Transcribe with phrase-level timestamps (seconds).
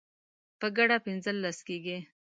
[0.59, 1.97] په ګډه پنځلس کیږي